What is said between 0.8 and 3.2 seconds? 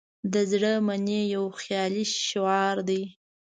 منئ" یو خیالي شعار دی.